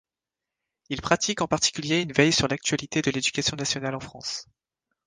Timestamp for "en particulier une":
1.41-2.11